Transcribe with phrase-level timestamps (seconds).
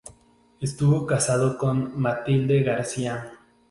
[0.59, 3.35] Estuvo casado con Matilde García.